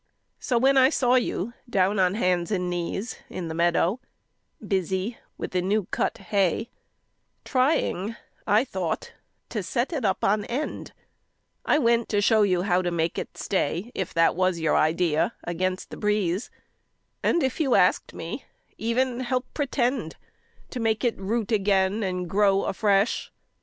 So 0.39 0.57
when 0.57 0.77
I 0.79 0.89
saw 0.89 1.13
you 1.13 1.53
down 1.69 1.99
on 1.99 2.15
hands 2.15 2.49
and 2.49 2.71
knees 2.71 3.19
In 3.29 3.49
the 3.49 3.53
meadow, 3.53 3.99
busy 4.67 5.19
with 5.37 5.51
the 5.51 5.61
new 5.61 5.85
cut 5.91 6.17
hay, 6.17 6.71
Trying, 7.45 8.15
I 8.47 8.65
thought, 8.65 9.13
to 9.49 9.61
set 9.61 9.93
it 9.93 10.03
up 10.03 10.23
on 10.23 10.43
end, 10.45 10.93
I 11.65 11.77
went 11.77 12.09
to 12.09 12.19
show 12.19 12.41
you 12.41 12.63
how 12.63 12.81
to 12.81 12.89
make 12.89 13.19
it 13.19 13.37
stay, 13.37 13.91
If 13.93 14.11
that 14.15 14.35
was 14.35 14.59
your 14.59 14.75
idea, 14.75 15.33
against 15.43 15.91
the 15.91 15.97
breeze, 15.97 16.49
And, 17.21 17.43
if 17.43 17.59
you 17.59 17.75
asked 17.75 18.11
me, 18.15 18.45
even 18.79 19.19
help 19.19 19.45
pretend 19.53 20.15
To 20.71 20.79
make 20.79 21.03
it 21.03 21.15
root 21.19 21.51
again 21.51 22.01
and 22.01 22.27
grow 22.27 22.63
afresh. 22.63 23.31